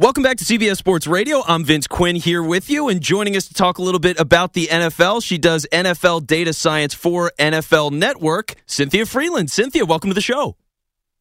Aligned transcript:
Welcome 0.00 0.22
back 0.22 0.38
to 0.38 0.44
CBS 0.46 0.78
Sports 0.78 1.06
Radio. 1.06 1.42
I'm 1.46 1.62
Vince 1.62 1.86
Quinn 1.86 2.16
here 2.16 2.42
with 2.42 2.70
you, 2.70 2.88
and 2.88 3.02
joining 3.02 3.36
us 3.36 3.48
to 3.48 3.52
talk 3.52 3.76
a 3.76 3.82
little 3.82 4.00
bit 4.00 4.18
about 4.18 4.54
the 4.54 4.66
NFL. 4.68 5.22
She 5.22 5.36
does 5.36 5.66
NFL 5.70 6.26
data 6.26 6.54
science 6.54 6.94
for 6.94 7.30
NFL 7.38 7.92
Network, 7.92 8.54
Cynthia 8.64 9.04
Frelund. 9.04 9.50
Cynthia, 9.50 9.84
welcome 9.84 10.08
to 10.08 10.14
the 10.14 10.22
show. 10.22 10.56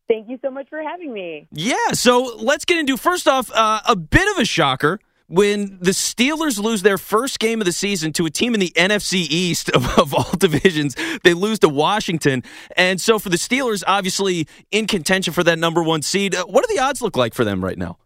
Thank 0.07 0.29
you 0.29 0.39
so 0.41 0.49
much 0.49 0.69
for 0.69 0.81
having 0.81 1.11
me. 1.11 1.45
Yeah, 1.51 1.91
so 1.91 2.37
let's 2.37 2.63
get 2.63 2.79
into 2.79 2.95
first 2.95 3.27
off 3.27 3.51
uh, 3.53 3.81
a 3.85 3.97
bit 3.97 4.31
of 4.31 4.37
a 4.37 4.45
shocker 4.45 5.01
when 5.27 5.77
the 5.81 5.91
Steelers 5.91 6.57
lose 6.57 6.81
their 6.81 6.97
first 6.97 7.41
game 7.41 7.59
of 7.59 7.65
the 7.65 7.73
season 7.73 8.13
to 8.13 8.25
a 8.27 8.29
team 8.29 8.53
in 8.53 8.61
the 8.61 8.71
NFC 8.77 9.27
East 9.29 9.69
of, 9.71 9.89
of, 9.99 10.13
all 10.13 10.31
divisions. 10.37 10.95
They 11.25 11.33
lose 11.33 11.59
to 11.59 11.67
Washington. 11.67 12.43
And 12.77 13.01
so 13.01 13.19
for 13.19 13.27
the 13.27 13.35
Steelers, 13.35 13.83
obviously 13.85 14.47
in 14.71 14.87
contention 14.87 15.33
for 15.33 15.43
that 15.43 15.59
number 15.59 15.83
one 15.83 16.01
seed, 16.01 16.33
uh, 16.33 16.45
what 16.45 16.65
do 16.65 16.73
the 16.73 16.81
odds 16.81 17.01
look 17.01 17.17
like 17.17 17.33
for 17.33 17.43
them 17.43 17.61
right 17.61 17.77
now? 17.77 17.97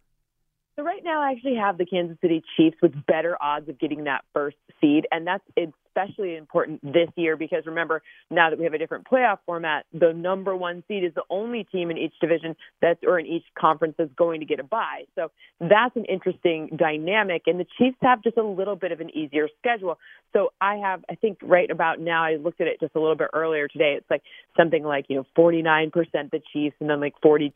So 0.76 0.82
right 0.82 1.04
now, 1.04 1.22
I 1.22 1.32
actually 1.32 1.56
have 1.56 1.78
the 1.78 1.86
Kansas 1.86 2.18
City 2.20 2.42
Chiefs 2.58 2.78
with 2.82 2.94
better 3.06 3.38
odds 3.40 3.70
of 3.70 3.80
getting 3.80 4.06
that 4.06 4.26
first 4.34 4.58
seed, 4.82 5.06
and 5.12 5.28
that's 5.28 5.44
especially 5.56 6.36
important 6.36 6.82
this 6.82 7.10
year 7.16 7.38
because 7.38 7.68
remember, 7.68 8.02
now 8.32 8.50
that 8.50 8.58
we 8.58 8.66
have 8.66 8.74
a 8.74 8.80
different 8.80 9.06
playoff 9.08 9.38
format, 9.46 9.86
the 9.94 10.14
number 10.14 10.56
one 10.56 10.84
seed 10.88 11.04
is 11.04 11.14
the 11.14 11.22
only 11.30 11.64
team 11.66 11.92
in 11.92 12.00
each 12.00 12.16
division 12.20 12.56
that's 12.82 13.00
or 13.04 13.20
in 13.20 13.28
each 13.28 13.44
conference 13.56 13.94
that's 14.00 14.14
going 14.16 14.40
to 14.40 14.48
get 14.48 14.60
a 14.60 14.64
bye. 14.64 15.04
So 15.14 15.30
that's 15.60 15.96
an 15.96 16.06
interesting 16.06 16.72
dynamic, 16.76 17.44
and 17.46 17.60
the 17.60 17.68
Chiefs 17.78 17.98
have 18.02 18.24
just 18.24 18.38
a 18.38 18.44
little 18.44 18.76
bit 18.76 18.92
of 18.92 19.00
an 19.00 19.16
easier 19.16 19.50
schedule. 19.60 20.00
So 20.34 20.54
I 20.60 20.78
have, 20.78 21.06
I 21.08 21.14
think, 21.14 21.38
right 21.44 21.70
about 21.70 22.00
now, 22.00 22.24
I 22.24 22.38
looked 22.38 22.62
at 22.62 22.68
it 22.68 22.80
just 22.80 22.96
a 22.96 23.00
little 23.00 23.16
bit 23.16 23.28
earlier 23.34 23.68
today. 23.68 23.94
It's 23.98 24.10
like 24.10 24.24
something 24.58 24.84
like 24.84 25.06
you 25.08 25.18
know 25.18 25.26
49% 25.38 25.92
the 26.32 26.42
Chiefs 26.52 26.78
and 26.80 26.90
then 26.90 27.00
like 27.00 27.14
42% 27.24 27.54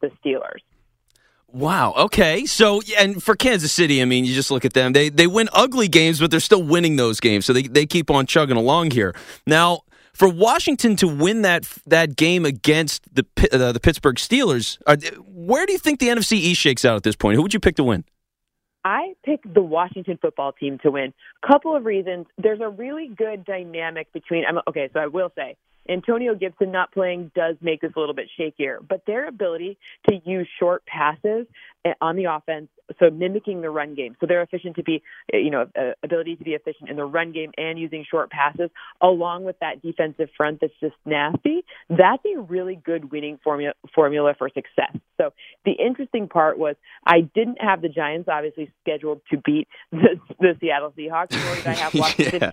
the 0.00 0.10
Steelers. 0.24 0.62
Wow. 1.52 1.94
Okay. 1.96 2.44
So, 2.44 2.82
and 2.98 3.22
for 3.22 3.34
Kansas 3.34 3.72
City, 3.72 4.02
I 4.02 4.04
mean, 4.04 4.24
you 4.24 4.34
just 4.34 4.50
look 4.50 4.64
at 4.64 4.72
them. 4.72 4.92
They 4.92 5.08
they 5.08 5.26
win 5.26 5.48
ugly 5.52 5.88
games, 5.88 6.20
but 6.20 6.30
they're 6.30 6.40
still 6.40 6.62
winning 6.62 6.96
those 6.96 7.20
games. 7.20 7.46
So 7.46 7.52
they 7.52 7.62
they 7.62 7.86
keep 7.86 8.10
on 8.10 8.26
chugging 8.26 8.56
along 8.56 8.90
here. 8.90 9.14
Now, 9.46 9.80
for 10.12 10.28
Washington 10.28 10.96
to 10.96 11.08
win 11.08 11.42
that 11.42 11.64
that 11.86 12.16
game 12.16 12.44
against 12.44 13.02
the 13.14 13.24
uh, 13.52 13.72
the 13.72 13.80
Pittsburgh 13.80 14.16
Steelers, 14.16 14.78
are, 14.86 14.96
where 15.28 15.66
do 15.66 15.72
you 15.72 15.78
think 15.78 16.00
the 16.00 16.08
NFC 16.08 16.32
East 16.32 16.60
shakes 16.60 16.84
out 16.84 16.96
at 16.96 17.04
this 17.04 17.16
point? 17.16 17.36
Who 17.36 17.42
would 17.42 17.54
you 17.54 17.60
pick 17.60 17.76
to 17.76 17.84
win? 17.84 18.04
I 18.84 19.14
picked 19.24 19.52
the 19.52 19.62
Washington 19.62 20.18
football 20.20 20.52
team 20.52 20.78
to 20.84 20.90
win. 20.90 21.12
Couple 21.46 21.74
of 21.76 21.84
reasons. 21.84 22.26
There's 22.38 22.60
a 22.60 22.68
really 22.68 23.08
good 23.08 23.44
dynamic 23.44 24.12
between. 24.12 24.44
Okay. 24.68 24.90
So 24.92 25.00
I 25.00 25.06
will 25.06 25.32
say 25.36 25.56
Antonio 25.88 26.34
Gibson 26.34 26.70
not 26.70 26.92
playing 26.92 27.30
does 27.34 27.56
make 27.60 27.80
this 27.80 27.92
a 27.96 28.00
little 28.00 28.14
bit 28.14 28.28
shakier, 28.38 28.78
but 28.86 29.04
their 29.06 29.26
ability 29.26 29.78
to 30.08 30.20
use 30.24 30.48
short 30.58 30.84
passes 30.86 31.46
on 32.00 32.16
the 32.16 32.24
offense, 32.24 32.68
so 32.98 33.10
mimicking 33.10 33.60
the 33.60 33.70
run 33.70 33.94
game, 33.94 34.16
so 34.20 34.26
they're 34.26 34.42
efficient 34.42 34.76
to 34.76 34.82
be, 34.82 35.02
eh, 35.32 35.38
you 35.38 35.50
know, 35.50 35.66
uh, 35.76 35.92
ability 36.02 36.36
to 36.36 36.44
be 36.44 36.52
efficient 36.52 36.88
in 36.88 36.96
the 36.96 37.04
run 37.04 37.32
game 37.32 37.52
and 37.56 37.78
using 37.78 38.04
short 38.08 38.30
passes, 38.30 38.70
along 39.00 39.44
with 39.44 39.58
that 39.60 39.82
defensive 39.82 40.28
front 40.36 40.60
that's 40.60 40.72
just 40.80 40.94
nasty. 41.04 41.64
That's 41.88 42.22
a 42.24 42.40
really 42.40 42.76
good 42.76 43.10
winning 43.10 43.38
formula 43.42 43.74
formula 43.94 44.34
for 44.38 44.48
success. 44.48 44.96
So 45.16 45.32
the 45.64 45.72
interesting 45.72 46.28
part 46.28 46.58
was 46.58 46.76
I 47.04 47.22
didn't 47.22 47.60
have 47.60 47.82
the 47.82 47.88
Giants 47.88 48.28
obviously 48.28 48.70
scheduled 48.82 49.20
to 49.30 49.38
beat 49.38 49.68
the, 49.90 50.20
the 50.38 50.56
Seattle 50.60 50.92
Seahawks, 50.96 51.32
nor 51.32 51.56
did 51.56 51.66
I 51.66 51.74
have 51.74 51.94
Washington 51.94 52.40
yeah 52.42 52.50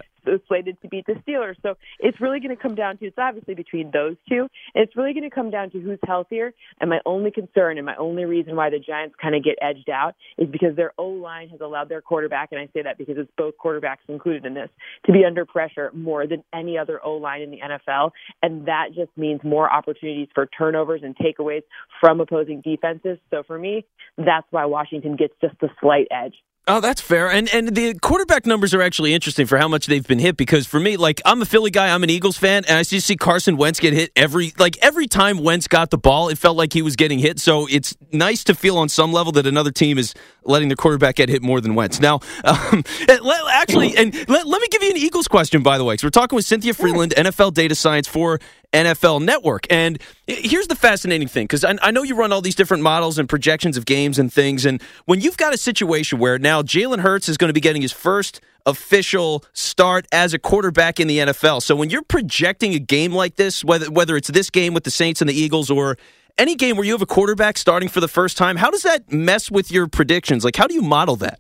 slated 0.48 0.82
to 0.82 0.88
beat 0.88 1.06
the 1.06 1.14
Steelers. 1.14 1.56
So 1.62 1.76
it's 2.00 2.20
really 2.22 2.40
going 2.40 2.56
to 2.56 2.62
come 2.62 2.76
down 2.76 2.98
to 2.98 3.06
it's 3.06 3.18
obviously 3.18 3.56
between 3.56 3.92
those 3.92 4.16
two. 4.28 4.48
And 4.74 4.84
it's 4.84 4.96
really 4.96 5.14
going 5.14 5.30
to 5.30 5.34
come 5.34 5.50
down 5.50 5.72
to 5.72 5.80
who's 5.80 6.00
healthier. 6.06 6.54
And 6.80 6.90
my 6.90 7.00
only 7.06 7.32
concern 7.32 7.78
and 7.78 7.86
my 7.86 7.96
only 7.98 8.26
reason 8.26 8.56
why 8.56 8.70
the 8.70 8.80
Giants 8.80 9.16
kind 9.24 9.36
of 9.36 9.44
get 9.44 9.56
edged 9.62 9.90
out 9.90 10.16
is 10.38 10.50
because 10.50 10.76
their 10.76 10.94
O 10.98 11.08
line 11.08 11.50
has 11.50 11.62
allowed 11.62 11.90
their 11.90 12.02
quarterback, 12.02 12.50
and 12.52 12.60
I 12.60 12.68
say 12.74 12.84
that 12.84 12.98
because 12.98 13.16
it's 13.18 13.32
both 13.38 13.54
quarterbacks 13.64 14.04
included 14.08 14.46
in 14.46 14.54
this, 14.54 14.70
to 15.06 15.14
be 15.14 15.24
under 15.26 15.46
pressure 15.46 15.92
more 15.94 16.28
than 16.28 16.44
any 16.54 16.78
other 16.78 17.04
O 17.04 17.14
line 17.14 17.42
in 17.42 17.52
the 17.52 17.60
NFL. 17.60 18.12
And 18.42 18.68
that 18.68 18.90
just 18.94 19.12
means 19.16 19.42
more 19.44 19.72
opportunities 19.72 20.28
for 20.36 20.46
turnovers 20.46 21.02
and 21.04 21.16
takeaways 21.16 21.64
from 22.02 22.20
opposing 22.20 22.62
defenses. 22.62 23.18
So 23.32 23.44
for 23.48 23.58
me, 23.58 23.86
that's 24.18 24.48
why 24.52 24.66
Washington 24.66 25.16
gets 25.16 25.34
just 25.42 25.56
a 25.62 25.68
slight 25.80 26.08
edge. 26.12 26.36
Oh, 26.66 26.80
that's 26.80 27.02
fair. 27.02 27.30
And 27.30 27.54
and 27.54 27.76
the 27.76 27.94
quarterback 27.96 28.46
numbers 28.46 28.74
are 28.74 28.82
actually 28.82 29.14
interesting 29.14 29.46
for 29.48 29.58
how 29.58 29.68
much 29.68 29.88
they've 29.88 30.08
been 30.08 30.20
hit 30.20 30.38
because 30.38 30.66
for 30.66 30.80
me, 30.80 30.96
like 30.96 31.22
I'm 31.26 31.42
a 31.42 31.46
Philly 31.46 31.72
guy, 31.72 31.94
I'm 31.94 32.04
an 32.04 32.10
Eagles 32.10 32.38
fan, 32.38 32.64
and 32.70 32.78
I 32.78 32.84
just 32.84 33.06
see 33.06 33.18
Carson 33.18 33.58
Wentz 33.58 33.82
get 33.82 33.92
hit 33.92 34.12
every 34.16 34.54
like 34.58 34.78
every 34.78 35.08
time 35.08 35.40
Wentz 35.40 35.68
got 35.68 35.90
the 35.90 35.98
ball, 35.98 36.30
it 36.30 36.38
felt 36.38 36.56
like 36.56 36.72
he 36.72 36.82
was 36.82 36.96
getting 36.96 37.20
hit. 37.20 37.40
So 37.40 37.68
it's 37.70 37.98
nice 38.14 38.46
to 38.46 38.56
feel 38.56 38.78
on 38.78 38.88
some 38.88 39.12
level 39.12 39.34
that 39.34 39.46
another 39.46 39.72
team 39.72 39.98
is 39.98 40.14
letting 40.46 40.70
their 40.70 40.78
quarterback 40.78 41.16
get 41.16 41.28
hit 41.28 41.42
more 41.42 41.60
than 41.60 41.76
Wentz. 41.76 42.00
Now, 42.00 42.22
um, 42.46 42.86
actually, 43.10 43.98
and 43.98 44.14
let, 44.30 44.48
let 44.48 44.62
me 44.62 44.68
give 44.72 44.82
you 44.84 44.92
an 44.92 44.98
Eagles 44.98 45.28
question, 45.28 45.64
by 45.64 45.78
the 45.78 45.84
way, 45.84 45.96
because 45.96 46.06
we're 46.06 46.12
talking 46.12 46.38
with 46.38 46.46
Cynthia 46.46 46.74
Frelund, 46.74 47.14
NFL 47.14 47.54
data 47.56 47.76
science 47.76 48.08
for 48.08 48.40
NFL 48.74 49.24
Network. 49.24 49.66
And 49.70 50.02
here's 50.28 50.68
the 50.68 50.76
fascinating 50.76 51.28
thing 51.28 51.46
because 51.46 51.64
I, 51.64 51.78
I, 51.82 51.92
know 51.92 52.04
you 52.04 52.16
run 52.16 52.32
all 52.32 52.42
these 52.42 52.56
different 52.56 52.84
models 52.84 53.18
and 53.20 53.30
projections 53.30 53.78
of 53.78 53.86
games 53.86 54.20
and 54.20 54.34
things. 54.34 54.66
And 54.66 54.82
when 55.06 55.22
you've 55.22 55.38
got 55.38 55.54
a 55.54 55.58
situation 55.58 56.20
where 56.20 56.40
now 56.40 56.62
Jalen 56.62 57.00
Hurts 57.00 57.30
is 57.30 57.38
going 57.38 57.50
to 57.50 57.54
be 57.54 57.62
getting 57.62 57.82
his 57.82 57.92
first 57.92 58.42
official 58.66 59.44
start 59.54 60.06
as 60.12 60.34
a 60.34 60.40
quarterback 60.40 61.00
in 61.00 61.08
the 61.08 61.20
NFL. 61.20 61.62
So 61.62 61.76
when 61.76 61.90
you're 61.90 62.04
projecting 62.04 62.74
a 62.74 62.80
game 62.80 63.14
like 63.14 63.36
this, 63.36 63.64
whether 63.64 63.92
whether 63.92 64.18
it's 64.18 64.30
this 64.30 64.50
game 64.50 64.74
with 64.74 64.84
the 64.84 64.92
Saints 64.92 65.22
and 65.22 65.30
the 65.30 65.34
Eagles 65.34 65.70
or 65.70 65.98
any 66.38 66.56
game 66.56 66.76
where 66.76 66.86
you 66.86 66.94
have 66.94 67.02
a 67.02 67.08
quarterback 67.08 67.58
starting 67.58 67.90
for 67.90 68.00
the 68.00 68.08
first 68.08 68.38
time, 68.38 68.58
how 68.58 68.72
does 68.72 68.84
that 68.84 69.12
mess 69.12 69.52
with 69.52 69.72
your 69.72 69.88
predictions? 69.88 70.44
Like, 70.44 70.56
how 70.56 70.68
do 70.68 70.74
you 70.74 70.82
model 70.82 71.16
that? 71.18 71.40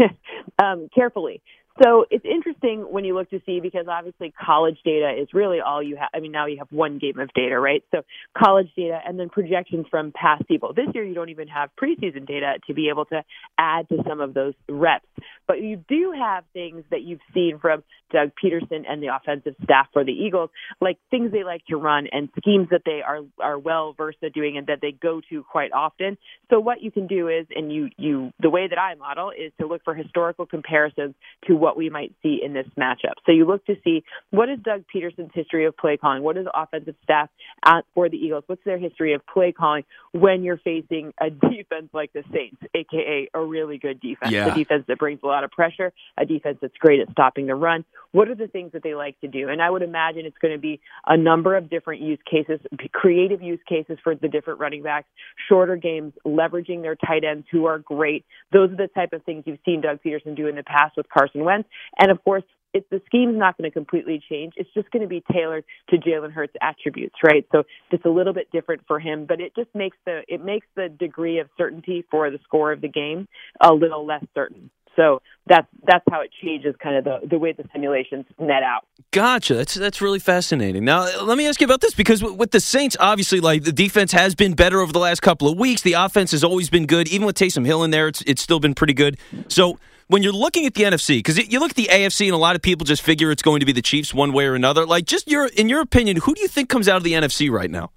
um, 0.58 0.88
carefully. 0.94 1.42
So 1.82 2.04
it's 2.10 2.24
interesting 2.24 2.80
when 2.90 3.04
you 3.04 3.14
look 3.14 3.30
to 3.30 3.40
see 3.46 3.60
because 3.60 3.86
obviously 3.88 4.32
college 4.32 4.78
data 4.84 5.14
is 5.20 5.28
really 5.32 5.60
all 5.60 5.82
you 5.82 5.96
have. 5.96 6.10
I 6.14 6.20
mean, 6.20 6.32
now 6.32 6.46
you 6.46 6.58
have 6.58 6.70
one 6.70 6.98
game 6.98 7.18
of 7.18 7.32
data, 7.34 7.58
right? 7.58 7.82
So 7.90 8.02
college 8.36 8.68
data 8.76 8.98
and 9.06 9.18
then 9.18 9.30
projections 9.30 9.86
from 9.90 10.12
past 10.12 10.46
people. 10.46 10.74
This 10.74 10.88
year 10.94 11.04
you 11.04 11.14
don't 11.14 11.30
even 11.30 11.48
have 11.48 11.70
preseason 11.82 12.26
data 12.26 12.54
to 12.66 12.74
be 12.74 12.88
able 12.90 13.06
to 13.06 13.22
add 13.58 13.88
to 13.88 14.02
some 14.06 14.20
of 14.20 14.34
those 14.34 14.54
reps. 14.68 15.06
But 15.46 15.62
you 15.62 15.82
do 15.88 16.12
have 16.16 16.44
things 16.52 16.84
that 16.90 17.02
you've 17.02 17.20
seen 17.32 17.58
from 17.60 17.82
Doug 18.12 18.32
Pederson 18.42 18.84
and 18.88 19.02
the 19.02 19.08
offensive 19.14 19.54
staff 19.64 19.86
for 19.92 20.04
the 20.04 20.12
Eagles, 20.12 20.50
like 20.80 20.98
things 21.10 21.32
they 21.32 21.44
like 21.44 21.64
to 21.66 21.76
run 21.76 22.06
and 22.12 22.28
schemes 22.38 22.68
that 22.70 22.82
they 22.84 23.00
are 23.06 23.20
are 23.40 23.58
well 23.58 23.94
versed 23.96 24.22
at 24.22 24.32
doing 24.34 24.56
and 24.58 24.66
that 24.66 24.78
they 24.82 24.92
go 24.92 25.20
to 25.30 25.42
quite 25.50 25.72
often. 25.72 26.18
So 26.50 26.60
what 26.60 26.82
you 26.82 26.90
can 26.90 27.06
do 27.06 27.28
is, 27.28 27.46
and 27.54 27.72
you 27.72 27.88
you 27.96 28.32
the 28.40 28.50
way 28.50 28.68
that 28.68 28.78
I 28.78 28.94
model 28.94 29.30
is 29.30 29.52
to 29.60 29.66
look 29.66 29.82
for 29.84 29.94
historical 29.94 30.46
comparisons 30.46 31.14
to 31.46 31.54
what 31.62 31.76
we 31.76 31.88
might 31.90 32.12
see 32.24 32.40
in 32.44 32.52
this 32.52 32.66
matchup. 32.76 33.14
So 33.24 33.30
you 33.30 33.46
look 33.46 33.64
to 33.66 33.76
see 33.84 34.02
what 34.30 34.48
is 34.48 34.58
Doug 34.64 34.82
Pederson's 34.92 35.30
history 35.32 35.64
of 35.64 35.76
play 35.76 35.96
calling, 35.96 36.24
what 36.24 36.36
is 36.36 36.44
the 36.44 36.60
offensive 36.60 36.96
staff 37.04 37.30
at, 37.64 37.84
for 37.94 38.08
the 38.08 38.16
Eagles, 38.16 38.42
what's 38.48 38.64
their 38.64 38.78
history 38.78 39.14
of 39.14 39.24
play 39.32 39.52
calling 39.52 39.84
when 40.10 40.42
you're 40.42 40.58
facing 40.58 41.14
a 41.20 41.30
defense 41.30 41.88
like 41.92 42.12
the 42.12 42.24
Saints, 42.32 42.60
aka 42.74 43.28
a 43.32 43.40
really 43.40 43.78
good 43.78 44.00
defense, 44.00 44.32
yeah. 44.32 44.52
a 44.52 44.54
defense 44.56 44.84
that 44.88 44.98
brings 44.98 45.20
a 45.22 45.26
lot 45.26 45.44
of 45.44 45.52
pressure, 45.52 45.92
a 46.18 46.26
defense 46.26 46.58
that's 46.60 46.76
great 46.78 46.98
at 46.98 47.08
stopping 47.12 47.46
the 47.46 47.54
run. 47.54 47.84
What 48.10 48.28
are 48.28 48.34
the 48.34 48.48
things 48.48 48.72
that 48.72 48.82
they 48.82 48.94
like 48.94 49.18
to 49.20 49.28
do? 49.28 49.48
And 49.48 49.62
I 49.62 49.70
would 49.70 49.82
imagine 49.82 50.26
it's 50.26 50.36
going 50.38 50.54
to 50.54 50.60
be 50.60 50.80
a 51.06 51.16
number 51.16 51.56
of 51.56 51.70
different 51.70 52.02
use 52.02 52.18
cases, 52.28 52.58
creative 52.92 53.40
use 53.40 53.60
cases 53.68 53.98
for 54.02 54.16
the 54.16 54.28
different 54.28 54.58
running 54.58 54.82
backs, 54.82 55.06
shorter 55.48 55.76
games, 55.76 56.12
leveraging 56.26 56.82
their 56.82 56.96
tight 56.96 57.22
ends 57.24 57.46
who 57.52 57.66
are 57.66 57.78
great. 57.78 58.24
Those 58.52 58.72
are 58.72 58.76
the 58.76 58.88
type 58.88 59.12
of 59.12 59.22
things 59.22 59.44
you've 59.46 59.60
seen 59.64 59.80
Doug 59.80 60.00
Pederson 60.04 60.36
do 60.36 60.48
in 60.48 60.56
the 60.56 60.64
past 60.64 60.96
with 60.96 61.08
Carson 61.08 61.44
Wentz. 61.44 61.51
And 61.98 62.10
of 62.10 62.22
course, 62.24 62.44
it, 62.74 62.88
the 62.90 63.00
scheme's 63.06 63.36
not 63.36 63.56
going 63.56 63.70
to 63.70 63.74
completely 63.74 64.22
change. 64.30 64.54
It's 64.56 64.70
just 64.74 64.90
going 64.90 65.02
to 65.02 65.08
be 65.08 65.22
tailored 65.32 65.64
to 65.90 65.96
Jalen 65.96 66.32
Hurts' 66.32 66.54
attributes, 66.60 67.16
right? 67.22 67.46
So 67.52 67.64
it's 67.90 68.04
a 68.04 68.08
little 68.08 68.32
bit 68.32 68.50
different 68.50 68.82
for 68.86 68.98
him, 68.98 69.26
but 69.26 69.40
it 69.40 69.54
just 69.54 69.68
makes 69.74 69.96
the 70.06 70.22
it 70.28 70.44
makes 70.44 70.66
the 70.74 70.88
degree 70.88 71.38
of 71.38 71.48
certainty 71.58 72.04
for 72.10 72.30
the 72.30 72.38
score 72.44 72.72
of 72.72 72.80
the 72.80 72.88
game 72.88 73.28
a 73.60 73.72
little 73.72 74.06
less 74.06 74.24
certain. 74.34 74.70
So 74.96 75.22
that's 75.46 75.66
that's 75.86 76.04
how 76.10 76.20
it 76.20 76.30
changes 76.42 76.74
kind 76.82 76.96
of 76.96 77.04
the, 77.04 77.26
the 77.28 77.38
way 77.38 77.52
the 77.52 77.64
simulations 77.72 78.26
net 78.38 78.62
out. 78.62 78.86
Gotcha. 79.10 79.54
That's 79.54 79.74
that's 79.74 80.00
really 80.00 80.18
fascinating. 80.18 80.84
Now 80.84 81.08
let 81.22 81.38
me 81.38 81.46
ask 81.46 81.60
you 81.60 81.64
about 81.64 81.80
this 81.80 81.94
because 81.94 82.22
with 82.22 82.50
the 82.50 82.60
Saints, 82.60 82.96
obviously, 83.00 83.40
like 83.40 83.64
the 83.64 83.72
defense 83.72 84.12
has 84.12 84.34
been 84.34 84.54
better 84.54 84.80
over 84.80 84.92
the 84.92 84.98
last 84.98 85.20
couple 85.20 85.48
of 85.48 85.58
weeks. 85.58 85.82
The 85.82 85.94
offense 85.94 86.30
has 86.32 86.44
always 86.44 86.68
been 86.70 86.86
good, 86.86 87.08
even 87.08 87.26
with 87.26 87.36
Taysom 87.36 87.64
Hill 87.66 87.82
in 87.84 87.90
there. 87.90 88.08
It's 88.08 88.22
it's 88.22 88.42
still 88.42 88.60
been 88.60 88.74
pretty 88.74 88.94
good. 88.94 89.18
So 89.48 89.78
when 90.08 90.22
you're 90.22 90.32
looking 90.32 90.66
at 90.66 90.74
the 90.74 90.82
NFC, 90.82 91.18
because 91.18 91.38
you 91.48 91.60
look 91.60 91.70
at 91.70 91.76
the 91.76 91.88
AFC 91.90 92.26
and 92.26 92.34
a 92.34 92.38
lot 92.38 92.56
of 92.56 92.62
people 92.62 92.84
just 92.84 93.02
figure 93.02 93.30
it's 93.30 93.42
going 93.42 93.60
to 93.60 93.66
be 93.66 93.72
the 93.72 93.82
Chiefs 93.82 94.12
one 94.14 94.32
way 94.32 94.46
or 94.46 94.54
another. 94.54 94.86
Like, 94.86 95.04
just 95.04 95.28
your 95.30 95.46
in 95.46 95.68
your 95.68 95.80
opinion, 95.80 96.18
who 96.18 96.34
do 96.34 96.40
you 96.40 96.48
think 96.48 96.68
comes 96.68 96.88
out 96.88 96.96
of 96.96 97.02
the 97.02 97.12
NFC 97.12 97.50
right 97.50 97.70
now? 97.70 97.90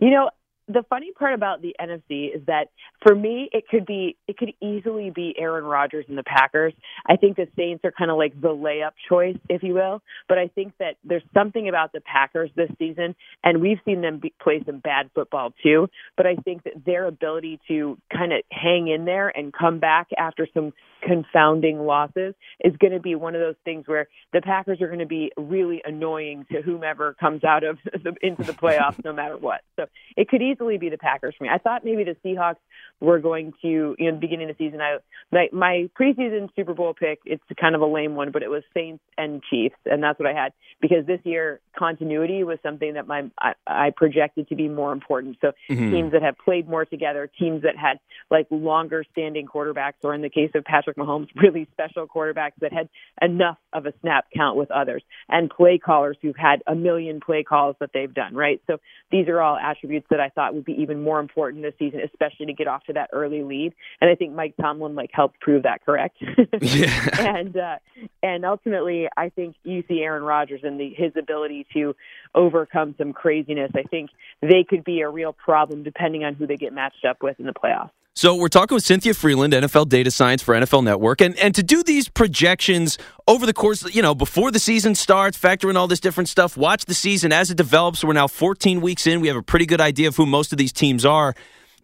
You 0.00 0.10
know, 0.10 0.30
the 0.68 0.84
funny 0.90 1.12
part 1.12 1.32
about 1.32 1.62
the 1.62 1.74
NFC 1.80 2.34
is 2.34 2.42
that 2.46 2.68
for 3.02 3.14
me, 3.14 3.48
it 3.52 3.64
could 3.68 3.86
be 3.86 4.16
it 4.28 4.36
could 4.36 4.52
easily 4.60 5.10
be 5.10 5.34
Aaron 5.38 5.64
Rodgers 5.64 6.04
and 6.08 6.18
the 6.18 6.22
Packers. 6.22 6.74
I 7.06 7.16
think 7.16 7.36
the 7.36 7.48
Saints 7.56 7.84
are 7.84 7.92
kind 7.92 8.10
of 8.10 8.18
like 8.18 8.38
the 8.38 8.48
layup 8.48 8.92
choice, 9.08 9.36
if 9.48 9.62
you 9.62 9.74
will. 9.74 10.02
But 10.28 10.38
I 10.38 10.48
think 10.48 10.74
that 10.78 10.96
there's 11.04 11.22
something 11.32 11.68
about 11.68 11.92
the 11.92 12.00
Packers 12.00 12.50
this 12.54 12.70
season, 12.78 13.16
and 13.42 13.62
we've 13.62 13.78
seen 13.84 14.02
them 14.02 14.18
be, 14.18 14.34
play 14.40 14.62
some 14.66 14.78
bad 14.78 15.10
football 15.14 15.54
too. 15.62 15.88
But 16.16 16.26
I 16.26 16.36
think 16.36 16.64
that 16.64 16.84
their 16.84 17.06
ability 17.06 17.60
to 17.68 17.96
kind 18.12 18.32
of 18.32 18.42
hang 18.52 18.88
in 18.88 19.06
there 19.06 19.28
and 19.28 19.52
come 19.52 19.78
back 19.78 20.08
after 20.18 20.46
some 20.52 20.74
confounding 21.02 21.80
losses 21.80 22.34
is 22.64 22.76
going 22.78 22.92
to 22.92 23.00
be 23.00 23.14
one 23.14 23.34
of 23.34 23.40
those 23.40 23.54
things 23.64 23.86
where 23.86 24.08
the 24.32 24.40
Packers 24.40 24.80
are 24.80 24.86
going 24.86 24.98
to 24.98 25.06
be 25.06 25.32
really 25.36 25.82
annoying 25.84 26.46
to 26.52 26.62
whomever 26.62 27.14
comes 27.14 27.44
out 27.44 27.64
of 27.64 27.78
the, 27.84 28.14
into 28.22 28.42
the 28.42 28.52
playoffs, 28.52 29.02
no 29.04 29.12
matter 29.12 29.36
what. 29.36 29.62
So 29.76 29.86
it 30.16 30.28
could 30.28 30.42
easily 30.42 30.78
be 30.78 30.88
the 30.88 30.98
Packers 30.98 31.34
for 31.36 31.44
me. 31.44 31.50
I 31.52 31.58
thought 31.58 31.84
maybe 31.84 32.04
the 32.04 32.16
Seahawks 32.24 32.56
were 33.00 33.18
going 33.18 33.52
to, 33.62 33.96
you 33.98 34.06
know, 34.06 34.12
the 34.12 34.20
beginning 34.20 34.50
of 34.50 34.56
the 34.56 34.64
season. 34.64 34.80
I 34.80 34.98
my, 35.30 35.48
my 35.52 35.90
preseason 35.98 36.48
Super 36.56 36.74
Bowl 36.74 36.94
pick. 36.94 37.20
It's 37.24 37.42
kind 37.60 37.74
of 37.74 37.80
a 37.80 37.86
lame 37.86 38.14
one, 38.14 38.30
but 38.32 38.42
it 38.42 38.50
was 38.50 38.62
Saints 38.74 39.02
and 39.16 39.42
Chiefs, 39.50 39.76
and 39.84 40.02
that's 40.02 40.18
what 40.18 40.28
I 40.28 40.32
had 40.32 40.52
because 40.80 41.06
this 41.06 41.20
year 41.24 41.60
continuity 41.78 42.44
was 42.44 42.58
something 42.62 42.94
that 42.94 43.06
my 43.06 43.30
I, 43.38 43.52
I 43.66 43.90
projected 43.96 44.48
to 44.48 44.56
be 44.56 44.68
more 44.68 44.92
important. 44.92 45.36
So 45.40 45.52
mm-hmm. 45.70 45.90
teams 45.90 46.12
that 46.12 46.22
have 46.22 46.36
played 46.44 46.68
more 46.68 46.84
together, 46.84 47.30
teams 47.38 47.62
that 47.62 47.76
had 47.76 47.98
like 48.30 48.46
longer 48.50 49.04
standing 49.12 49.46
quarterbacks, 49.46 49.94
or 50.02 50.14
in 50.14 50.22
the 50.22 50.30
case 50.30 50.50
of 50.54 50.64
Patrick 50.88 50.96
Mahomes, 50.96 51.28
really 51.36 51.68
special 51.72 52.06
quarterbacks 52.06 52.52
that 52.60 52.72
had 52.72 52.88
enough 53.20 53.58
of 53.72 53.86
a 53.86 53.92
snap 54.00 54.26
count 54.34 54.56
with 54.56 54.70
others, 54.70 55.02
and 55.28 55.50
play 55.50 55.78
callers 55.78 56.16
who've 56.22 56.36
had 56.36 56.62
a 56.66 56.74
million 56.74 57.20
play 57.20 57.42
calls 57.42 57.76
that 57.80 57.90
they've 57.92 58.12
done. 58.12 58.34
Right. 58.34 58.60
So 58.66 58.78
these 59.10 59.28
are 59.28 59.40
all 59.40 59.56
attributes 59.56 60.06
that 60.10 60.20
I 60.20 60.28
thought 60.30 60.54
would 60.54 60.64
be 60.64 60.80
even 60.80 61.02
more 61.02 61.20
important 61.20 61.62
this 61.62 61.74
season, 61.78 62.00
especially 62.00 62.46
to 62.46 62.52
get 62.52 62.68
off 62.68 62.84
to 62.84 62.92
that 62.94 63.10
early 63.12 63.42
lead. 63.42 63.74
And 64.00 64.10
I 64.10 64.14
think 64.14 64.34
Mike 64.34 64.54
Tomlin 64.60 64.94
like 64.94 65.10
helped 65.12 65.40
prove 65.40 65.64
that 65.64 65.84
correct. 65.84 66.16
yeah. 66.60 67.08
and 67.18 67.56
uh, 67.56 67.76
and 68.22 68.44
ultimately, 68.44 69.08
I 69.16 69.28
think 69.28 69.56
you 69.64 69.82
see 69.88 70.00
Aaron 70.00 70.22
Rodgers 70.22 70.60
and 70.62 70.78
the, 70.78 70.92
his 70.96 71.12
ability 71.16 71.66
to 71.74 71.94
overcome 72.34 72.94
some 72.98 73.12
craziness. 73.12 73.70
I 73.74 73.82
think 73.82 74.10
they 74.40 74.64
could 74.68 74.84
be 74.84 75.00
a 75.00 75.08
real 75.08 75.32
problem 75.32 75.82
depending 75.82 76.24
on 76.24 76.34
who 76.34 76.46
they 76.46 76.56
get 76.56 76.72
matched 76.72 77.04
up 77.04 77.22
with 77.22 77.38
in 77.38 77.46
the 77.46 77.52
playoffs. 77.52 77.90
So 78.18 78.34
we're 78.34 78.48
talking 78.48 78.74
with 78.74 78.82
Cynthia 78.82 79.12
Frelund, 79.12 79.52
NFL 79.52 79.88
data 79.88 80.10
science 80.10 80.42
for 80.42 80.52
NFL 80.52 80.82
Network, 80.82 81.20
and 81.20 81.38
and 81.38 81.54
to 81.54 81.62
do 81.62 81.84
these 81.84 82.08
projections 82.08 82.98
over 83.28 83.46
the 83.46 83.52
course, 83.52 83.94
you 83.94 84.02
know, 84.02 84.12
before 84.12 84.50
the 84.50 84.58
season 84.58 84.96
starts, 84.96 85.38
factor 85.38 85.70
in 85.70 85.76
all 85.76 85.86
this 85.86 86.00
different 86.00 86.28
stuff, 86.28 86.56
watch 86.56 86.86
the 86.86 86.94
season 86.94 87.32
as 87.32 87.52
it 87.52 87.56
develops. 87.56 88.02
We're 88.02 88.14
now 88.14 88.26
14 88.26 88.80
weeks 88.80 89.06
in. 89.06 89.20
We 89.20 89.28
have 89.28 89.36
a 89.36 89.42
pretty 89.42 89.66
good 89.66 89.80
idea 89.80 90.08
of 90.08 90.16
who 90.16 90.26
most 90.26 90.50
of 90.50 90.58
these 90.58 90.72
teams 90.72 91.04
are. 91.04 91.36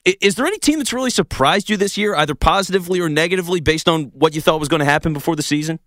Is 0.04 0.34
there 0.34 0.44
any 0.44 0.58
team 0.58 0.80
that's 0.80 0.92
really 0.92 1.10
surprised 1.10 1.70
you 1.70 1.76
this 1.76 1.96
year, 1.96 2.16
either 2.16 2.34
positively 2.34 2.98
or 2.98 3.08
negatively, 3.08 3.60
based 3.60 3.88
on 3.88 4.06
what 4.06 4.34
you 4.34 4.40
thought 4.40 4.58
was 4.58 4.68
going 4.68 4.80
to 4.80 4.86
happen 4.86 5.12
before 5.12 5.36
the 5.36 5.42
season? 5.44 5.78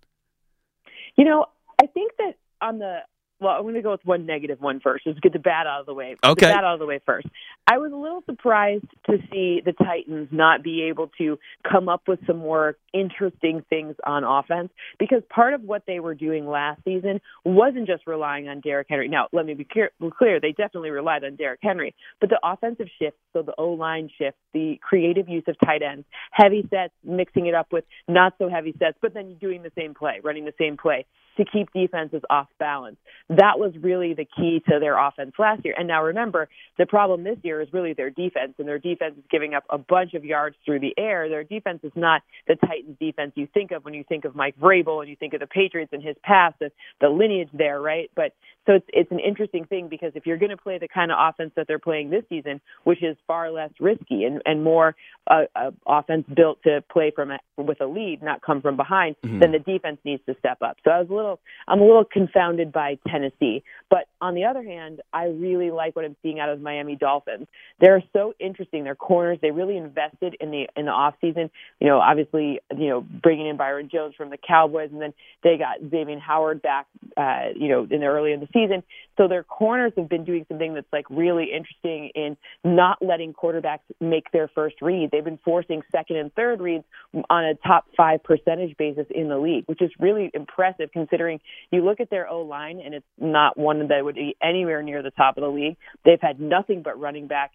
You 1.16 1.26
know, 1.26 1.44
I 1.78 1.84
think 1.88 2.12
that 2.16 2.38
on 2.62 2.78
the 2.78 3.00
well, 3.40 3.52
I'm 3.52 3.62
going 3.62 3.74
to 3.74 3.82
go 3.82 3.92
with 3.92 4.04
one 4.04 4.26
negative 4.26 4.60
one 4.60 4.80
first. 4.80 5.06
Let's 5.06 5.20
get 5.20 5.32
the 5.32 5.38
bad 5.38 5.66
out 5.66 5.80
of 5.80 5.86
the 5.86 5.94
way. 5.94 6.16
Okay. 6.24 6.46
The 6.46 6.52
bad 6.52 6.64
out 6.64 6.74
of 6.74 6.80
the 6.80 6.86
way 6.86 7.00
first. 7.06 7.28
I 7.66 7.78
was 7.78 7.92
a 7.92 7.96
little 7.96 8.22
surprised 8.26 8.86
to 9.06 9.18
see 9.30 9.60
the 9.64 9.72
Titans 9.72 10.28
not 10.32 10.62
be 10.62 10.82
able 10.84 11.10
to 11.18 11.38
come 11.70 11.88
up 11.88 12.02
with 12.08 12.18
some 12.26 12.38
more 12.38 12.76
interesting 12.92 13.62
things 13.70 13.94
on 14.04 14.24
offense 14.24 14.70
because 14.98 15.22
part 15.28 15.54
of 15.54 15.62
what 15.62 15.84
they 15.86 16.00
were 16.00 16.14
doing 16.14 16.46
last 16.46 16.82
season 16.84 17.20
wasn't 17.44 17.86
just 17.86 18.06
relying 18.06 18.48
on 18.48 18.60
Derrick 18.60 18.88
Henry. 18.90 19.08
Now, 19.08 19.28
let 19.32 19.46
me 19.46 19.54
be 19.54 19.64
clear, 19.64 19.90
clear 20.16 20.40
they 20.40 20.52
definitely 20.52 20.90
relied 20.90 21.24
on 21.24 21.36
Derrick 21.36 21.60
Henry, 21.62 21.94
but 22.20 22.30
the 22.30 22.40
offensive 22.42 22.88
shift, 22.98 23.16
so 23.32 23.42
the 23.42 23.54
O 23.58 23.70
line 23.70 24.10
shift, 24.18 24.36
the 24.52 24.78
creative 24.82 25.28
use 25.28 25.44
of 25.46 25.56
tight 25.64 25.82
ends, 25.82 26.06
heavy 26.32 26.66
sets, 26.70 26.94
mixing 27.04 27.46
it 27.46 27.54
up 27.54 27.72
with 27.72 27.84
not 28.08 28.34
so 28.38 28.48
heavy 28.48 28.74
sets, 28.78 28.96
but 29.00 29.14
then 29.14 29.36
doing 29.40 29.62
the 29.62 29.72
same 29.78 29.94
play, 29.94 30.20
running 30.24 30.44
the 30.44 30.54
same 30.58 30.76
play 30.76 31.06
to 31.38 31.44
keep 31.44 31.72
defenses 31.72 32.22
off 32.28 32.48
balance. 32.58 32.96
That 33.30 33.58
was 33.58 33.72
really 33.80 34.14
the 34.14 34.26
key 34.36 34.62
to 34.68 34.78
their 34.78 34.98
offense 34.98 35.32
last 35.38 35.64
year. 35.64 35.74
And 35.76 35.88
now 35.88 36.04
remember, 36.04 36.48
the 36.76 36.86
problem 36.86 37.24
this 37.24 37.38
year 37.42 37.60
is 37.60 37.68
really 37.72 37.94
their 37.94 38.10
defense, 38.10 38.54
and 38.58 38.68
their 38.68 38.78
defense 38.78 39.14
is 39.16 39.24
giving 39.30 39.54
up 39.54 39.64
a 39.70 39.78
bunch 39.78 40.14
of 40.14 40.24
yards 40.24 40.56
through 40.64 40.80
the 40.80 40.94
air. 40.98 41.28
Their 41.28 41.44
defense 41.44 41.80
is 41.82 41.92
not 41.96 42.22
the 42.46 42.56
Titans 42.56 42.96
defense 43.00 43.32
you 43.34 43.48
think 43.54 43.70
of 43.70 43.84
when 43.84 43.94
you 43.94 44.04
think 44.04 44.24
of 44.24 44.34
Mike 44.34 44.58
Vrabel 44.58 45.00
and 45.00 45.08
you 45.08 45.16
think 45.16 45.34
of 45.34 45.40
the 45.40 45.46
Patriots 45.46 45.92
and 45.92 46.02
his 46.02 46.16
past, 46.22 46.58
the, 46.58 46.70
the 47.00 47.08
lineage 47.08 47.48
there, 47.52 47.80
right? 47.80 48.10
But 48.14 48.34
so 48.66 48.74
it's 48.74 48.86
it's 48.92 49.10
an 49.10 49.20
interesting 49.20 49.64
thing 49.64 49.88
because 49.88 50.12
if 50.14 50.26
you're 50.26 50.36
going 50.36 50.50
to 50.50 50.56
play 50.56 50.78
the 50.78 50.88
kind 50.88 51.10
of 51.10 51.16
offense 51.18 51.52
that 51.56 51.66
they're 51.66 51.78
playing 51.78 52.10
this 52.10 52.24
season, 52.28 52.60
which 52.84 53.02
is 53.02 53.16
far 53.26 53.50
less 53.50 53.70
risky 53.80 54.24
and 54.24 54.42
and 54.44 54.62
more 54.62 54.94
uh, 55.26 55.44
uh, 55.56 55.70
offense 55.86 56.24
built 56.34 56.62
to 56.64 56.82
play 56.92 57.10
from 57.14 57.30
a, 57.30 57.38
with 57.56 57.80
a 57.80 57.86
lead, 57.86 58.22
not 58.22 58.42
come 58.42 58.60
from 58.60 58.76
behind, 58.76 59.16
mm-hmm. 59.24 59.38
then 59.38 59.52
the 59.52 59.58
defense 59.58 59.98
needs 60.04 60.22
to 60.26 60.34
step 60.38 60.58
up. 60.60 60.76
So 60.84 60.90
I 60.90 61.00
was 61.00 61.08
a 61.08 61.14
little 61.14 61.27
I'm 61.66 61.80
a 61.80 61.84
little 61.84 62.04
confounded 62.04 62.72
by 62.72 62.98
Tennessee, 63.06 63.62
but 63.90 64.08
on 64.20 64.34
the 64.34 64.44
other 64.44 64.62
hand, 64.62 65.00
I 65.12 65.26
really 65.26 65.70
like 65.70 65.94
what 65.94 66.04
I'm 66.04 66.16
seeing 66.22 66.40
out 66.40 66.48
of 66.48 66.60
Miami 66.60 66.96
Dolphins. 66.96 67.46
They're 67.80 68.02
so 68.12 68.34
interesting. 68.38 68.84
Their 68.84 68.94
corners, 68.94 69.38
they 69.40 69.50
really 69.50 69.76
invested 69.76 70.36
in 70.40 70.50
the 70.50 70.68
in 70.76 70.86
the 70.86 70.92
off 70.92 71.14
season. 71.20 71.50
You 71.80 71.88
know, 71.88 71.98
obviously, 71.98 72.60
you 72.76 72.88
know, 72.88 73.00
bringing 73.00 73.46
in 73.46 73.56
Byron 73.56 73.88
Jones 73.92 74.14
from 74.16 74.30
the 74.30 74.38
Cowboys, 74.38 74.90
and 74.92 75.00
then 75.00 75.14
they 75.42 75.56
got 75.58 75.78
Xavier 75.90 76.18
Howard 76.18 76.62
back, 76.62 76.86
uh, 77.16 77.48
you 77.56 77.68
know, 77.68 77.86
in 77.90 78.00
the 78.00 78.06
early 78.06 78.32
in 78.32 78.40
the 78.40 78.48
season. 78.52 78.82
So 79.18 79.26
their 79.28 79.42
corners 79.42 79.92
have 79.96 80.08
been 80.08 80.24
doing 80.24 80.46
something 80.48 80.74
that's 80.74 80.86
like 80.92 81.04
really 81.10 81.50
interesting 81.52 82.10
in 82.14 82.36
not 82.64 82.98
letting 83.02 83.34
quarterbacks 83.34 83.80
make 84.00 84.30
their 84.32 84.48
first 84.48 84.76
read. 84.80 85.10
They've 85.10 85.24
been 85.24 85.40
forcing 85.44 85.82
second 85.92 86.16
and 86.16 86.32
third 86.34 86.60
reads 86.60 86.84
on 87.28 87.44
a 87.44 87.54
top 87.66 87.86
five 87.96 88.22
percentage 88.22 88.76
basis 88.76 89.06
in 89.10 89.28
the 89.28 89.36
league, 89.36 89.64
which 89.66 89.82
is 89.82 89.90
really 89.98 90.30
impressive 90.32 90.90
considering 90.92 91.40
you 91.72 91.84
look 91.84 92.00
at 92.00 92.10
their 92.10 92.28
O 92.28 92.42
line 92.42 92.80
and 92.82 92.94
it's 92.94 93.06
not 93.18 93.58
one 93.58 93.88
that 93.88 94.04
would 94.04 94.14
be 94.14 94.36
anywhere 94.42 94.82
near 94.82 95.02
the 95.02 95.10
top 95.10 95.36
of 95.36 95.42
the 95.42 95.50
league. 95.50 95.76
They've 96.04 96.20
had 96.20 96.40
nothing 96.40 96.82
but 96.82 96.98
running 96.98 97.26
back 97.26 97.52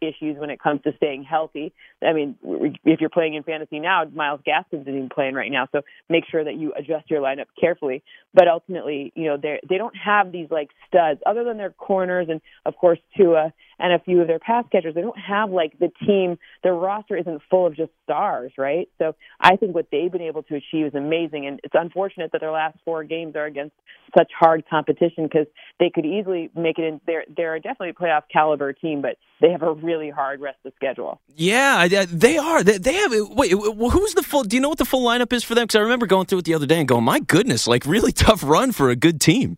issues 0.00 0.38
when 0.38 0.50
it 0.50 0.60
comes 0.62 0.82
to 0.82 0.92
staying 0.96 1.24
healthy. 1.24 1.72
I 2.02 2.12
mean, 2.12 2.36
if 2.84 3.00
you're 3.00 3.10
playing 3.10 3.34
in 3.34 3.42
fantasy 3.42 3.80
now, 3.80 4.04
Myles 4.04 4.40
Gaskins 4.44 4.82
isn't 4.82 4.94
even 4.94 5.08
playing 5.08 5.34
right 5.34 5.50
now, 5.50 5.66
so 5.72 5.82
make 6.08 6.24
sure 6.30 6.44
that 6.44 6.54
you 6.54 6.72
adjust 6.76 7.10
your 7.10 7.20
lineup 7.20 7.46
carefully. 7.60 8.02
But 8.32 8.46
ultimately, 8.46 9.12
you 9.16 9.24
know, 9.24 9.36
they 9.36 9.60
they 9.68 9.76
don't 9.76 9.96
have 9.96 10.30
these 10.30 10.48
like 10.50 10.70
studs 11.00 11.20
other 11.26 11.44
than 11.44 11.56
their 11.56 11.70
corners 11.70 12.28
and 12.28 12.40
of 12.66 12.76
course 12.76 12.98
Tua 13.16 13.52
and 13.78 13.92
a 13.94 13.98
few 13.98 14.20
of 14.20 14.28
their 14.28 14.38
pass 14.38 14.64
catchers. 14.70 14.94
They 14.94 15.00
don't 15.00 15.18
have 15.18 15.50
like 15.50 15.78
the 15.78 15.90
team. 16.06 16.38
Their 16.62 16.74
roster 16.74 17.16
isn't 17.16 17.42
full 17.50 17.66
of 17.66 17.74
just 17.74 17.90
stars, 18.04 18.52
right? 18.58 18.88
So 18.98 19.16
I 19.40 19.56
think 19.56 19.74
what 19.74 19.86
they've 19.90 20.12
been 20.12 20.20
able 20.20 20.42
to 20.44 20.54
achieve 20.54 20.86
is 20.86 20.94
amazing, 20.94 21.46
and 21.46 21.60
it's 21.64 21.74
unfortunate 21.76 22.32
that 22.32 22.40
their 22.40 22.52
last 22.52 22.78
four 22.84 23.04
games 23.04 23.34
are 23.36 23.46
against 23.46 23.74
such 24.16 24.30
hard 24.38 24.64
competition 24.68 25.24
because 25.24 25.46
they 25.78 25.90
could 25.92 26.04
easily 26.04 26.50
make 26.54 26.78
it 26.78 26.84
in. 26.84 27.00
They're 27.06 27.24
they're 27.34 27.58
definitely 27.58 27.90
a 27.90 27.94
playoff 27.94 28.22
caliber 28.30 28.72
team, 28.72 29.00
but 29.00 29.16
they 29.40 29.50
have 29.50 29.62
a 29.62 29.72
really 29.72 30.10
hard 30.10 30.40
rest 30.40 30.58
of 30.64 30.72
schedule. 30.76 31.20
Yeah, 31.34 31.88
they 31.88 32.36
are. 32.36 32.62
They, 32.62 32.78
they 32.78 32.94
have. 32.94 33.12
Wait, 33.30 33.52
who's 33.52 34.14
the 34.14 34.22
full? 34.22 34.44
Do 34.44 34.56
you 34.56 34.62
know 34.62 34.68
what 34.68 34.78
the 34.78 34.84
full 34.84 35.06
lineup 35.06 35.32
is 35.32 35.42
for 35.42 35.54
them? 35.54 35.64
Because 35.64 35.76
I 35.76 35.80
remember 35.80 36.06
going 36.06 36.26
through 36.26 36.38
it 36.38 36.44
the 36.44 36.54
other 36.54 36.66
day 36.66 36.78
and 36.78 36.88
going, 36.88 37.04
"My 37.04 37.20
goodness, 37.20 37.66
like 37.66 37.86
really 37.86 38.12
tough 38.12 38.42
run 38.44 38.72
for 38.72 38.90
a 38.90 38.96
good 38.96 39.20
team." 39.20 39.56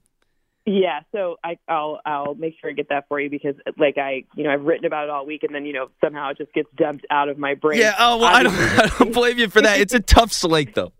Yeah, 0.64 1.00
so 1.10 1.36
I, 1.42 1.58
I'll 1.66 2.00
I'll 2.06 2.34
make 2.34 2.54
sure 2.60 2.70
I 2.70 2.72
get 2.72 2.88
that 2.90 3.08
for 3.08 3.18
you 3.18 3.28
because 3.28 3.56
like 3.78 3.98
I 3.98 4.24
you 4.36 4.44
know 4.44 4.50
I've 4.50 4.62
written 4.62 4.84
about 4.84 5.04
it 5.04 5.10
all 5.10 5.26
week 5.26 5.42
and 5.42 5.52
then 5.52 5.66
you 5.66 5.72
know 5.72 5.88
somehow 6.00 6.30
it 6.30 6.38
just 6.38 6.52
gets 6.52 6.68
dumped 6.76 7.04
out 7.10 7.28
of 7.28 7.36
my 7.36 7.54
brain. 7.54 7.80
Yeah, 7.80 7.94
oh 7.98 8.18
well, 8.18 8.34
I 8.34 8.44
don't 8.44 8.54
I 8.54 8.86
don't 8.98 9.12
blame 9.12 9.38
you 9.38 9.48
for 9.48 9.60
that. 9.60 9.80
It's 9.80 9.92
a 9.92 10.00
tough 10.00 10.32
slate 10.32 10.74
though. 10.74 10.92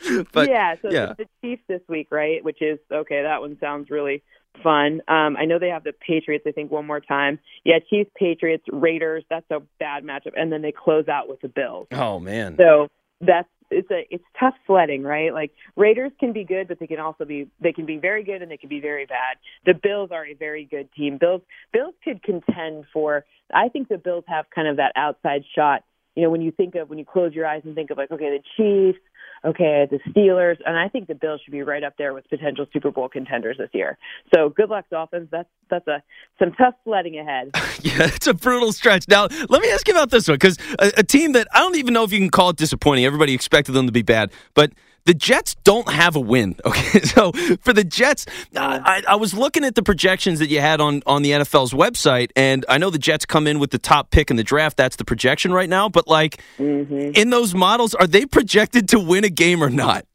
But 0.32 0.48
yeah, 0.48 0.76
so 0.80 0.90
yeah. 0.90 1.12
the 1.18 1.26
Chiefs 1.42 1.62
this 1.68 1.82
week, 1.88 2.08
right? 2.10 2.42
Which 2.42 2.62
is 2.62 2.78
okay. 2.90 3.22
That 3.22 3.42
one 3.42 3.58
sounds 3.60 3.90
really 3.90 4.22
fun. 4.62 5.02
Um, 5.06 5.36
I 5.36 5.44
know 5.44 5.58
they 5.58 5.68
have 5.68 5.84
the 5.84 5.92
Patriots. 5.92 6.44
I 6.46 6.52
think 6.52 6.70
one 6.70 6.86
more 6.86 7.00
time. 7.00 7.38
Yeah, 7.64 7.78
Chiefs, 7.90 8.10
Patriots, 8.16 8.64
Raiders. 8.72 9.24
That's 9.28 9.50
a 9.50 9.60
bad 9.78 10.04
matchup, 10.04 10.32
and 10.34 10.50
then 10.50 10.62
they 10.62 10.72
close 10.72 11.08
out 11.08 11.28
with 11.28 11.42
the 11.42 11.48
Bills. 11.48 11.88
Oh 11.92 12.18
man. 12.18 12.56
So 12.56 12.88
that's 13.20 13.48
it's 13.72 13.90
a 13.90 14.06
it's 14.10 14.24
tough 14.38 14.54
sledding, 14.66 15.02
right? 15.02 15.32
Like 15.32 15.52
Raiders 15.76 16.12
can 16.20 16.32
be 16.32 16.44
good, 16.44 16.68
but 16.68 16.78
they 16.78 16.86
can 16.86 17.00
also 17.00 17.24
be 17.24 17.48
they 17.60 17.72
can 17.72 17.86
be 17.86 17.98
very 17.98 18.24
good 18.24 18.42
and 18.42 18.50
they 18.50 18.56
can 18.56 18.68
be 18.68 18.80
very 18.80 19.06
bad. 19.06 19.38
The 19.66 19.74
Bills 19.74 20.10
are 20.12 20.26
a 20.26 20.34
very 20.34 20.64
good 20.64 20.92
team. 20.92 21.18
Bills 21.18 21.42
Bills 21.72 21.94
could 22.04 22.22
contend 22.22 22.84
for. 22.92 23.24
I 23.52 23.68
think 23.68 23.88
the 23.88 23.98
Bills 23.98 24.24
have 24.28 24.46
kind 24.54 24.68
of 24.68 24.76
that 24.76 24.92
outside 24.96 25.42
shot. 25.54 25.84
You 26.14 26.22
know, 26.22 26.30
when 26.30 26.42
you 26.42 26.50
think 26.50 26.74
of 26.74 26.90
when 26.90 26.98
you 26.98 27.04
close 27.04 27.32
your 27.34 27.46
eyes 27.46 27.62
and 27.64 27.74
think 27.74 27.90
of 27.90 27.98
like, 27.98 28.10
okay, 28.10 28.38
the 28.38 28.42
Chiefs, 28.56 29.04
okay, 29.44 29.88
the 29.90 29.98
Steelers, 30.10 30.56
and 30.64 30.76
I 30.76 30.88
think 30.88 31.08
the 31.08 31.14
Bills 31.14 31.40
should 31.44 31.52
be 31.52 31.62
right 31.62 31.82
up 31.82 31.94
there 31.98 32.14
with 32.14 32.28
potential 32.28 32.66
Super 32.72 32.90
Bowl 32.90 33.08
contenders 33.08 33.58
this 33.58 33.70
year. 33.72 33.98
So 34.34 34.48
good 34.48 34.70
luck, 34.70 34.86
Dolphins. 34.90 35.28
That's 35.30 35.48
that's 35.70 35.86
a 35.88 36.02
some 36.38 36.52
tough 36.52 36.74
sledding 36.84 37.18
ahead. 37.18 37.50
yeah, 37.82 38.08
it's 38.14 38.26
a 38.26 38.34
brutal 38.34 38.72
stretch. 38.72 39.06
Now, 39.08 39.28
let 39.48 39.62
me 39.62 39.70
ask 39.70 39.86
you 39.88 39.94
about 39.94 40.10
this 40.10 40.28
one 40.28 40.36
because 40.36 40.58
a, 40.78 40.92
a 40.98 41.02
team 41.02 41.32
that 41.32 41.48
I 41.52 41.60
don't 41.60 41.76
even 41.76 41.94
know 41.94 42.04
if 42.04 42.12
you 42.12 42.18
can 42.18 42.30
call 42.30 42.50
it 42.50 42.56
disappointing. 42.56 43.04
Everybody 43.04 43.34
expected 43.34 43.72
them 43.72 43.86
to 43.86 43.92
be 43.92 44.02
bad, 44.02 44.32
but 44.54 44.72
the 45.04 45.14
Jets 45.14 45.54
don't 45.64 45.90
have 45.90 46.16
a 46.16 46.20
win. 46.20 46.56
Okay, 46.72 47.00
so 47.00 47.32
for 47.60 47.72
the 47.72 47.84
Jets, 47.84 48.24
I, 48.56 49.02
I, 49.06 49.16
was 49.16 49.34
looking 49.34 49.62
at 49.64 49.74
the 49.74 49.82
projections 49.82 50.38
that 50.38 50.48
you 50.48 50.60
had 50.60 50.80
on 50.80 51.02
on 51.06 51.22
the 51.22 51.32
NFL's 51.32 51.72
website, 51.72 52.30
and 52.34 52.64
I 52.68 52.78
know 52.78 52.88
the 52.88 52.98
Jets 52.98 53.26
come 53.26 53.46
in 53.46 53.58
with 53.58 53.72
the 53.72 53.78
top 53.78 54.10
pick 54.10 54.30
in 54.30 54.36
the 54.36 54.44
draft. 54.44 54.76
That's 54.76 54.96
the 54.96 55.04
projection 55.04 55.52
right 55.52 55.68
now. 55.68 55.88
But 55.88 56.08
like 56.08 56.40
mm-hmm. 56.56 57.10
in 57.14 57.30
those 57.30 57.54
models, 57.54 57.94
are 57.94 58.06
they 58.06 58.24
projected 58.24 58.88
to 58.90 59.00
win 59.00 59.24
a 59.24 59.28
game 59.28 59.62
or 59.62 59.68
not? 59.68 60.06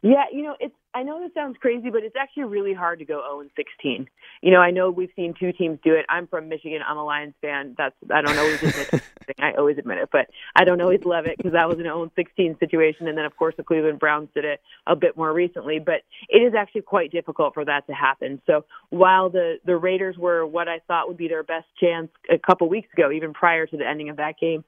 Yeah, 0.00 0.24
you 0.32 0.42
know, 0.42 0.56
it's 0.58 0.74
I 0.94 1.02
know 1.02 1.20
this 1.20 1.34
sounds 1.34 1.56
crazy, 1.60 1.90
but 1.90 2.02
it's 2.02 2.16
actually 2.18 2.44
really 2.44 2.72
hard 2.72 3.00
to 3.00 3.04
go 3.04 3.20
0 3.20 3.40
and 3.40 3.50
16. 3.54 4.08
You 4.40 4.50
know, 4.50 4.60
I 4.60 4.70
know 4.70 4.90
we've 4.90 5.10
seen 5.14 5.34
two 5.38 5.52
teams 5.52 5.78
do 5.84 5.92
it. 5.94 6.06
I'm 6.08 6.26
from 6.26 6.48
Michigan. 6.48 6.80
I'm 6.86 6.96
a 6.96 7.04
Lions 7.04 7.34
fan. 7.42 7.74
That's 7.76 7.94
I 8.10 8.22
don't 8.22 8.38
always 8.38 8.62
admit 8.62 9.02
it. 9.28 9.36
I 9.38 9.52
always 9.52 9.78
admit 9.78 9.98
it, 9.98 10.08
but 10.12 10.28
I 10.54 10.64
don't 10.64 10.80
always 10.80 11.04
love 11.04 11.26
it 11.26 11.36
because 11.36 11.52
that 11.52 11.68
was 11.68 11.78
an 11.78 11.84
0 11.84 12.10
16 12.14 12.56
situation, 12.58 13.08
and 13.08 13.16
then 13.16 13.24
of 13.24 13.36
course 13.36 13.54
the 13.56 13.62
Cleveland 13.62 13.98
Browns 13.98 14.28
did 14.34 14.44
it 14.44 14.60
a 14.86 14.96
bit 14.96 15.16
more 15.16 15.32
recently. 15.32 15.78
But 15.78 16.02
it 16.28 16.38
is 16.38 16.54
actually 16.54 16.82
quite 16.82 17.12
difficult 17.12 17.54
for 17.54 17.64
that 17.64 17.86
to 17.86 17.92
happen. 17.92 18.40
So 18.46 18.64
while 18.90 19.30
the 19.30 19.56
the 19.64 19.76
Raiders 19.76 20.16
were 20.16 20.46
what 20.46 20.68
I 20.68 20.80
thought 20.86 21.08
would 21.08 21.16
be 21.16 21.28
their 21.28 21.42
best 21.42 21.66
chance 21.80 22.08
a 22.30 22.38
couple 22.38 22.68
weeks 22.68 22.88
ago, 22.92 23.10
even 23.10 23.32
prior 23.32 23.66
to 23.66 23.76
the 23.76 23.86
ending 23.86 24.08
of 24.08 24.16
that 24.16 24.38
game, 24.40 24.64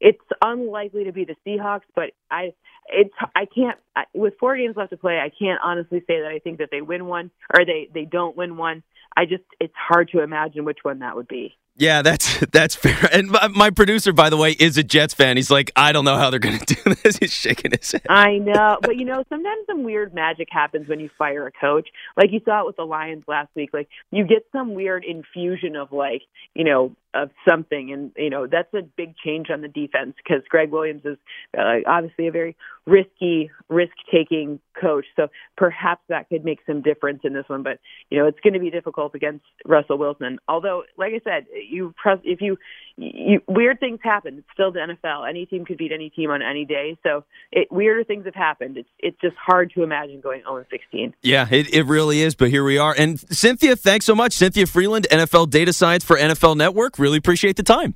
it's 0.00 0.18
unlikely 0.42 1.04
to 1.04 1.12
be 1.12 1.24
the 1.24 1.36
Seahawks, 1.46 1.86
but 1.94 2.10
I 2.30 2.52
it's 2.88 3.14
I 3.34 3.46
can't 3.46 3.78
I, 3.96 4.04
with 4.14 4.34
four 4.38 4.56
games 4.56 4.76
left 4.76 4.90
to 4.90 4.96
play. 4.96 5.18
I 5.18 5.30
can't 5.30 5.60
honestly 5.62 6.00
say 6.00 6.20
that 6.20 6.30
I 6.30 6.38
think 6.38 6.58
that 6.58 6.68
they 6.70 6.82
win 6.82 7.06
one 7.06 7.30
or 7.56 7.64
they 7.64 7.88
they 7.92 8.04
don't 8.04 8.36
win 8.36 8.56
one. 8.56 8.82
I 9.16 9.24
just 9.24 9.44
it's 9.60 9.74
hard 9.76 10.10
to 10.10 10.22
imagine 10.22 10.64
which 10.64 10.78
one 10.82 10.98
that 11.00 11.16
would 11.16 11.28
be. 11.28 11.56
Yeah, 11.76 12.02
that's 12.02 12.40
that's 12.52 12.74
fair. 12.74 13.08
And 13.12 13.30
my, 13.30 13.70
producer, 13.70 14.12
by 14.12 14.30
the 14.30 14.36
way, 14.36 14.52
is 14.52 14.78
a 14.78 14.82
Jets 14.82 15.14
fan. 15.14 15.36
He's 15.36 15.50
like, 15.50 15.72
I 15.74 15.92
don't 15.92 16.04
know 16.04 16.16
how 16.16 16.30
they're 16.30 16.38
going 16.38 16.58
to 16.66 16.74
do 16.74 16.94
this. 16.94 17.18
He's 17.18 17.32
shaking 17.32 17.72
his 17.72 17.92
head. 17.92 18.06
I 18.08 18.38
know, 18.38 18.78
but 18.80 18.96
you 18.96 19.04
know, 19.04 19.24
sometimes 19.28 19.66
some 19.66 19.82
weird 19.82 20.14
magic 20.14 20.48
happens 20.50 20.88
when 20.88 21.00
you 21.00 21.10
fire 21.18 21.46
a 21.46 21.52
coach. 21.52 21.88
Like 22.16 22.30
you 22.32 22.40
saw 22.44 22.60
it 22.60 22.66
with 22.66 22.76
the 22.76 22.84
Lions 22.84 23.24
last 23.26 23.48
week. 23.54 23.70
Like 23.72 23.88
you 24.10 24.26
get 24.26 24.46
some 24.52 24.74
weird 24.74 25.04
infusion 25.04 25.76
of 25.76 25.90
like, 25.92 26.22
you 26.54 26.64
know, 26.64 26.94
of 27.14 27.30
something, 27.48 27.92
and 27.92 28.12
you 28.16 28.30
know 28.30 28.46
that's 28.46 28.72
a 28.74 28.82
big 28.82 29.14
change 29.24 29.48
on 29.50 29.60
the 29.60 29.68
defense 29.68 30.14
because 30.16 30.42
Gregg 30.48 30.70
Williams 30.70 31.02
is 31.04 31.16
uh, 31.56 31.80
obviously 31.86 32.26
a 32.26 32.32
very 32.32 32.56
risky, 32.86 33.50
risk-taking 33.68 34.60
coach. 34.80 35.06
So 35.16 35.28
perhaps 35.56 36.02
that 36.08 36.28
could 36.28 36.44
make 36.44 36.58
some 36.66 36.82
difference 36.82 37.20
in 37.24 37.32
this 37.32 37.44
one. 37.46 37.62
But 37.62 37.78
you 38.10 38.18
know, 38.18 38.26
it's 38.26 38.40
going 38.40 38.54
to 38.54 38.60
be 38.60 38.70
difficult 38.70 39.14
against 39.14 39.44
Russell 39.64 39.98
Wilson. 39.98 40.38
Although, 40.48 40.82
like 40.98 41.12
I 41.14 41.20
said, 41.24 41.46
you 41.68 41.94
press 42.00 42.18
if 42.24 42.40
you, 42.40 42.56
you 42.96 43.40
weird 43.48 43.80
things 43.80 43.98
happen. 44.02 44.38
It's 44.38 44.46
still 44.52 44.70
the 44.70 44.78
NFL. 44.78 45.28
Any 45.28 45.46
team 45.46 45.64
could 45.64 45.78
beat 45.78 45.92
any 45.92 46.10
team 46.10 46.30
on 46.30 46.42
any 46.42 46.64
day. 46.64 46.96
So 47.02 47.24
it, 47.50 47.68
weirder 47.70 48.04
things 48.04 48.24
have 48.24 48.34
happened. 48.34 48.76
It's 48.76 48.88
it's 48.98 49.20
just 49.20 49.36
hard 49.36 49.72
to 49.74 49.82
imagine 49.82 50.20
going 50.20 50.42
0 50.42 50.64
16. 50.70 51.14
Yeah, 51.22 51.48
it, 51.50 51.74
it 51.74 51.86
really 51.86 52.20
is. 52.22 52.34
But 52.34 52.50
here 52.50 52.64
we 52.64 52.78
are. 52.78 52.94
And 52.96 53.18
Cynthia, 53.18 53.76
thanks 53.76 54.06
so 54.06 54.14
much, 54.14 54.32
Cynthia 54.32 54.66
Frelund, 54.66 55.08
NFL 55.08 55.50
data 55.50 55.72
science 55.72 56.04
for 56.04 56.16
NFL 56.16 56.56
Network. 56.56 56.98
Really 56.98 57.18
appreciate 57.18 57.56
the 57.56 57.62
time. 57.62 57.94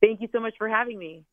Thank 0.00 0.20
you 0.20 0.28
so 0.32 0.40
much 0.40 0.54
for 0.56 0.68
having 0.68 0.98
me. 0.98 1.24